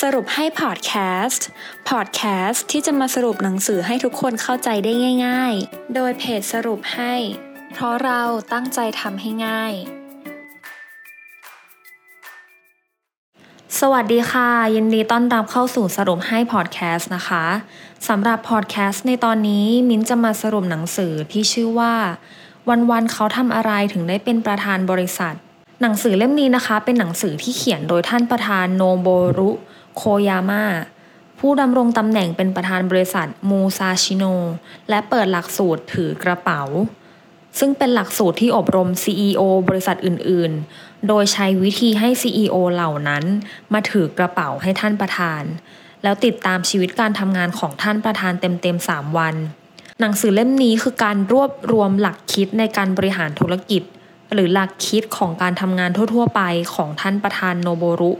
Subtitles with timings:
[0.00, 0.92] สรุปให้พอดแค
[1.24, 1.46] สต์
[1.88, 4.92] พอดแคสต์ที่จะมาสรุปหนังสือให้ทุกคนเข้าใจได้
[5.26, 7.14] ง่าย ๆ โดยเพจสรุปให้
[7.72, 8.22] เพราะเรา
[8.52, 9.72] ตั้งใจทำให้ง่าย
[13.80, 17.44] สวัสดีค่ะ ยินดีต้อนรับเข้าสู่สรุปให้พอดแคสต์นะคะ
[18.08, 21.94] สำหรับพอดแคสต์ในตอนนี้มิ้นจะมาสรุปหนังสือที่ชื่อว่า
[22.90, 25.36] วันๆเขาทำอะไรถึงได้เป็นประธานบริษัท
[25.82, 29.08] หนังสือเล่มนี้นะคะ เป็นหนังสือที่เขียนโดยท่านประธานโนโบ
[29.38, 29.50] รุ
[29.96, 30.64] โคยาม่า
[31.38, 34.24] ผู้ดำรงตำแหน่งเป็นประธานบริษัทมูซาชิโน
[34.88, 36.62] และเปิดหลักสูตรถือกระเป๋า
[37.58, 43.24] ซึ่งเป็นหลักสูตรที่อบรม CEO บริษัทอื่น ๆ โดยใช้วิธีให้ CEO เหล่านั้น
[43.72, 45.42] มาถือกระเป๋าให้ท่านประธาน
[46.02, 49.34] แล้วติดตามชีวิตการทำงานของท่านประธานเต็ม ๆ 3 วัน
[50.00, 53.82] หนังสือเล่มนี้คือการรวบรวมหลักคิดในการบริหารธุรกิจ
[54.32, 56.42] หรือหลักคิดของการทำงานทั่ว ๆ ไป
[56.74, 58.12] ของท่านประธานโนโบรุ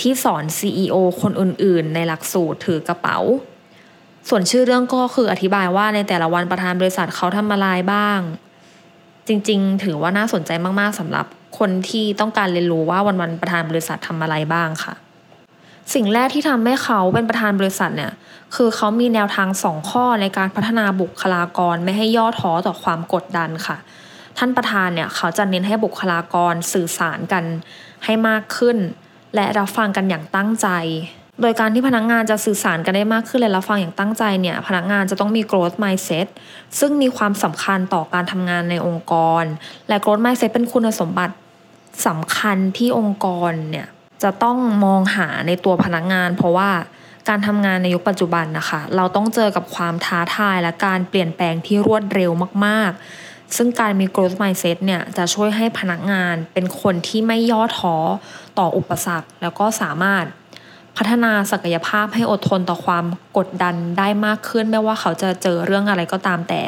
[0.00, 3.18] ที่สอน CEO คนอื่น ๆ ในหลักสูตรถือกระเป๋า
[4.28, 8.20] ส่วนชื่อเรื่องก็คืออธิบายว่าในแต่ละวันประธานบริษัทเขาทำอะไรบ้าง
[9.28, 11.26] จริง ๆ ถือว่าน่าสนใจมาก ๆสำหรับ
[11.58, 14.94] คนที่ต้องการเรียนรู้ว่าวัน ๆ ประธานบริษัททำอะไรบ้างค่ะ
[15.94, 18.12] สิ่งแรกที่ทำให้เขาเป็นประธานบริษัทเนี่ย
[18.56, 23.76] คือเขามีแนวทางสองข้อในการพัฒนาบุคลากรไม่ให้ย่อท้อต่อความกดดันค่ะ
[24.38, 27.44] ท่านประธานเนี่ยเขาจะเน้นให้บุคลากรสื่อสารกัน
[28.04, 28.76] ให้มากขึ้น
[29.34, 30.68] และรับฟังกันอย่างตั้งใจ
[31.40, 36.26] โดยการที่พนักงานจะสื่อสารกันได้มากขึ้นและรับฟังอย่างตั้งใจเนี่ยพนักงานจะต้องมี growth mindset
[36.78, 39.44] ซึ่งมีความสำคัญต่อการทำงานในองค์กร
[39.88, 41.34] และ growth mindset เป็นคุณสมบัติ
[42.06, 43.86] สำคัญที่องค์กรเนี่ย
[44.22, 46.70] จะต้องมองหาในตัวพนักงาน เพราะว่า
[47.28, 52.30] การทำงานในยุคปัจจุบันนะคะ เราต้องเจอกับความท้าทายและการเปลี่ยนแปลงที่รวดเร็ว
[52.64, 53.00] มากๆ
[53.56, 57.96] ซึ่งการมี growth mindset เนี่ยจะช่วยให้พนักงานเป็นคนที่ไม่ย่อท้อ
[58.58, 60.24] ต่ออุปสรรค แล้วก็สามารถ
[60.96, 63.04] พัฒนาศักยภาพให้อดทนต่อความ
[63.38, 66.62] กดดันได้มากขึ้น ไม่ว่าเขาจะเจอเรื่องอะไรก็ตามแต่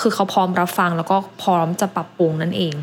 [0.00, 2.74] คือเขาพร้อมรับฟังแล้วก็พร้อมจะปรับปรุงนั่นเอง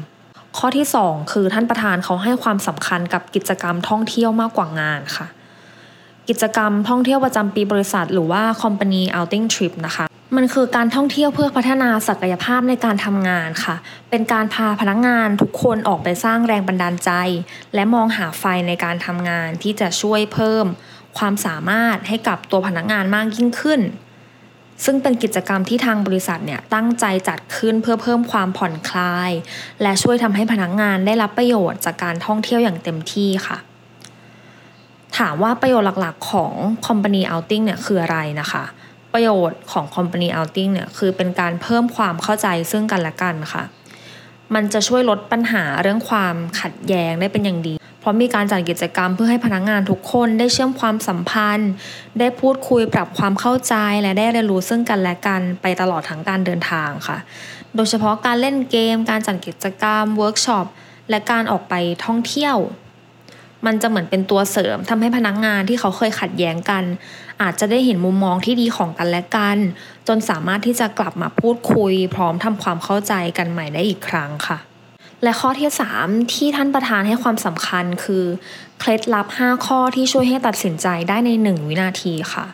[0.57, 5.27] ข้อที่ 2 คือท่านประธานเขาให้ความสำคัญกับกิจกรรมท่องเที่ยวมากกว่างานค่ะ
[6.29, 10.05] กิจกรรมท่องเที่ยวประจำปีบริษัท หรือว่า company outing trip นะคะ
[10.35, 13.75] มันคือการท่องเที่ยวเพื่อพัฒนาศักยภาพในการทำงานค่ะ
[14.09, 17.11] เป็นการพาพนักงานทุกคนออกไปสร้างแรงบันดาลใจ
[17.75, 20.65] และมองหาไฟในการทำงานที่จะช่วยเพิ่ม
[21.17, 23.81] ความสามารถให้กับตัวพนักงานมากยิ่งขึ้น
[24.85, 29.31] ซึ่งเป็นกิจกรรมที่ทางบริษัทเนี่ยตั้งใจจัดขึ้นเพื่อเพิ่มความผ่อนคลาย
[29.81, 33.57] และช่วยทำให้พนักงานได้รับประโยชน์จากการท่องเที่ยวอย่างเต็มที่ค่ะ
[35.17, 36.53] ถามว่าประโยชน์หลักๆ ของ
[36.87, 38.63] Company Outing เนี่ยคืออะไรนะคะ
[39.13, 43.63] ประโยชน์ของ Company Outing เนี่ยคือเป็นการเพิ่มความเข้าใจซึ่งกันและกันค่ะ
[44.53, 51.71] มันจะช่วยลดปัญหาเรื่องความขัดแย้งได้เป็นอย่างดี เพราะมีการจัดกิจกรรมเพื่อให้พนักงานทุกคนได้เชื่อมความสัมพันธ์
[52.19, 57.17] ได้พูดคุยปรับความเข้าใจและได้เรียนรู้ซึ่งกันและกันไปตลอดทั้งการเดินทางค่ะ
[57.75, 60.65] โดยเฉพาะการเล่นเกม การจัดกิจกรรมเวิร์กช็อป
[61.09, 61.73] และการออกไป
[62.05, 62.57] ท่องเที่ยว
[63.65, 66.83] มันจะเหมือนเป็นตัวเสริมทำให้พนักงานที่เขาเคยขัดแย้งกัน
[67.41, 69.57] อาจจะได้เห็นมุมมองที่ดีของกันและกัน
[70.07, 74.57] จนสามารถที่จะกลับมาพูดคุย พร้อมทำความเข้าใจกันใหม่ได้อีกครั้งค่ะ
[75.23, 75.69] และข้อที่
[76.01, 78.25] 3 ที่ท่านประธานให้ความสำคัญคือ
[78.79, 82.45] เคล็ดลับ 5 ข้อที่ช่วยให้ตัดสินใจได้ใน 1 วินาทีค่ะ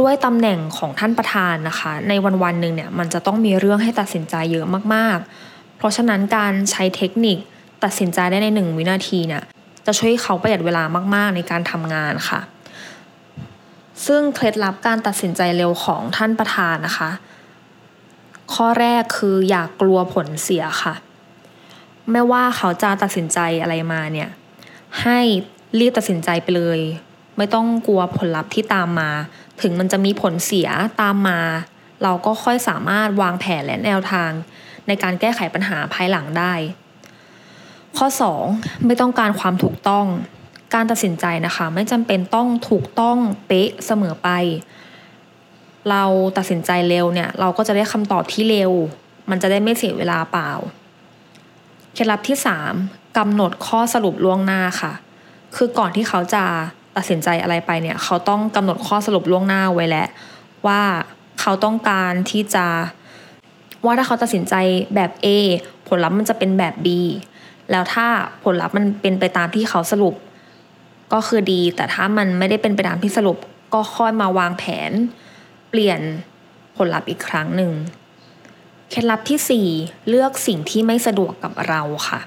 [0.00, 7.38] ด้วยตำแหน่งของท่านประธานนะคะ ในวันวันหนึ่งเนี่ยมันจะต้องมีเรื่องให้ตัดสินใจเยอะมากๆ เพราะฉะนั้นการใช้เทคนิค
[7.84, 9.42] ตัดสินใจได้ใน 1 วินาทีเนี่ย
[9.86, 10.82] จะช่วยเขาประหยัดเวลา
[11.14, 12.40] มาก ๆ ในการทำงานค่ะ
[14.06, 17.10] ซึ่งเคล็ดลับการตัดสินใจเร็วของท่านประธานนะคะ
[18.54, 20.94] ข้อแรกคืออย่ากกลัวผลเสียค่ะ
[22.10, 24.30] ไม่ว่าเขาจะตัดสินใจอะไรมาเนี่ย
[25.02, 25.18] ให้
[25.78, 26.80] รีบตัดสินใจไปเลย
[27.36, 29.10] ไม่ต้องกลัวผลลัพธ์ที่ตามมา
[29.60, 30.68] ถึงมันจะมีผลเสีย
[31.00, 31.40] ตามมา
[32.02, 34.30] เราก็ค่อยสามารถวางแผนและแนวทาง
[34.86, 36.54] ในการแก้ไขปัญหาภายหลังได้
[37.98, 38.06] ข้อ
[38.46, 40.06] 2 ไม่ต้องการความถูกต้อง
[40.74, 43.16] การตัดสินใจนะคะ ไม่จำเป็นต้องถูกต้อง
[43.46, 44.28] เป๊ะเสมอไป
[45.90, 46.04] เรา
[46.38, 48.72] ตัดสินใจเร็วเนี่ย เราก็จะได้คำตอบที่เร็ว
[49.30, 50.50] มันจะได้ไม่เสียเวลาเปล่า
[51.94, 52.36] เคล็ดลับที่
[52.76, 54.92] 3กำหนดข้อสรุปล่วงหน้าค่ะ
[55.56, 56.44] คือก่อนที่เขาจะ
[56.96, 60.08] ตัดสินใจอะไรไปเนี่ย เขาต้องกำหนดข้อสรุปล่วงหน้าไว้แล้ว
[60.66, 60.82] ว่า
[61.40, 62.66] เขาต้องการที่จะ
[63.84, 64.54] ว่าถ้าเขาตัดสินใจ
[64.94, 65.26] แบบ A
[65.88, 66.88] ผลลัพธ์มันจะเป็นแบบ B
[67.70, 68.06] แล้วถ้า
[68.44, 70.14] ผลลัพธ์มันเป็นไปตามที่เขาสรุป
[71.12, 73.38] ก็คือดี แต่ถ้ามันไม่ได้เป็นไปตามที่สรุป
[73.74, 74.92] ก็ค่อยมาวางแผน
[75.70, 76.00] เปลี่ยน
[76.76, 77.72] ผลลัพธ์อีกครั้งหนึ่ง
[78.90, 82.20] เคล็ดลับที่ 4 เลือกสิ่งที่ไม่สะดวกกับเราค่ะ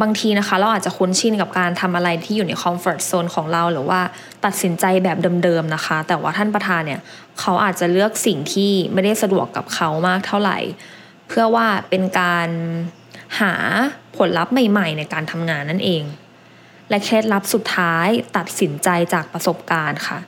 [0.00, 4.00] บางทีนะคะ เราอาจจะคุ้นชินกับการทำอะไรที่อยู่ในคอมฟอร์ทโซนของเราหรือว่า
[4.44, 7.00] ตัดสินใจแบบเดิมๆนะคะ แต่ว่าท่านประธานเนี่ย
[7.40, 10.58] เขาอาจจะเลือกสิ่งที่ไม่ได้สะดวกกับเขามากเท่าไหร่
[11.28, 12.48] เพื่อว่าเป็นการ
[13.40, 13.54] หา
[14.16, 16.02] ผลลัพธ์ใหม่ ๆ ในการทำงานนั่นเอง
[16.88, 20.18] และเคล็ดลับสุดท้ายตัดสินใจจากประสบการณ์ค่ะ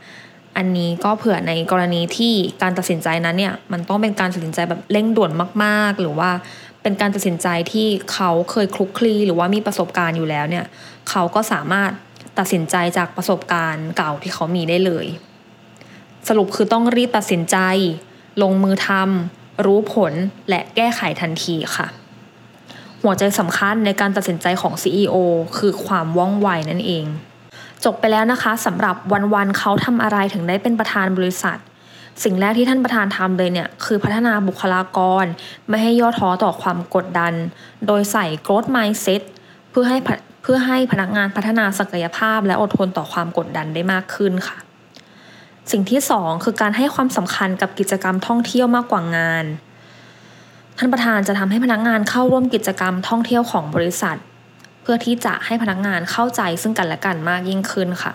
[0.57, 5.31] อันนี้ก็เผื่อในกรณีที่การตัดสินใจนั้นเนี่ยมันต้องเป็นการตัดสินใจแบบเร่งด่วน
[5.65, 6.31] มากๆ หรือว่า
[6.83, 10.65] เป็นการตัดสินใจที่เขาเคยคลุกคลีหรือว่ามีประสบการณ์อยู่แล้วเนี่ย
[11.11, 11.91] เขาก็สามารถ
[12.39, 15.07] ตัดสินใจจากประสบการณ์เก่าที่เขามีได้เลย
[16.29, 17.57] สรุปคือต้องรีบตัดสินใจ
[18.43, 20.13] ลงมือทำรู้ผล
[20.49, 21.87] และแก้ไขทันทีค่ะ
[23.03, 25.17] หัวใจสำคัญในการตัดสินใจของ CEO
[25.59, 27.05] คือความว่องไวนั่นเอง
[27.85, 28.97] จบไปแล้วนะคะสำหรับ
[29.35, 31.59] วันๆเขาทำอะไรถึงได้เป็นประธานบริษัท
[32.25, 35.25] สิ่งแรกที่ท่านประธานทำเลยเนี่ยคือพัฒนาบุคลากร
[35.69, 37.33] ไม่ให้ย่อท้อต่อความกดดัน
[37.87, 39.23] โดยใส่ growth mindset
[39.71, 39.99] เพื่อให้
[40.43, 44.59] เพื่อให้พนักงานพัฒนาศักยภาพ และอดทนต่อความกดดันได้มากขึ้นค่ะ
[45.71, 49.45] สิ่งที่สองคือการให้ความสำคัญกับกิจกรรมท่องเที่ยวมากกว่างาน
[50.83, 54.19] ท่านประธานจะทำให้พนักงานเข้าร่วมกิจกรรมท่องเที่ยวของบริษัท
[54.83, 58.15] เพื่อที่จะให้พนักงานเข้าใจซึ่งกันและกันมากยิ่งขึ้นค่ะ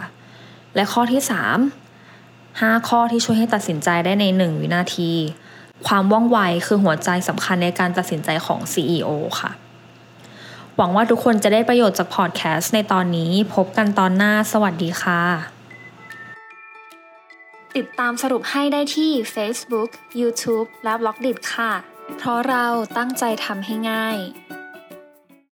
[0.76, 1.22] และข้อที่
[2.02, 5.12] 3 5 ข้อที่ช่วยให้ตัดสินใจได้ใน 1 วินาที
[5.88, 9.10] ความว่องไวคือหัวใจสำคัญในการตัดสินใจของ CEO
[9.40, 9.52] ค่ะ
[10.76, 15.22] หวังว่าทุกคนจะได้ประโยชน์จากพอดแคสต์ในตอนนี้พบกันตอนหน้าสวัสดีค่ะ
[17.76, 19.90] ติดตามสรุปให้ได้ที่ Facebook,
[20.22, 22.66] YouTube และ b ล็อกดิค่ะ เพราะเรา
[22.98, 24.18] ตั้งใจทำให้ง่าย